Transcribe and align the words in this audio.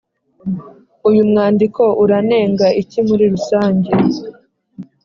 Uyu 1.09 1.21
mwandiko 1.29 1.83
uranenga 2.03 2.67
iki 2.81 2.99
muri 3.07 3.23
rusange? 3.33 3.91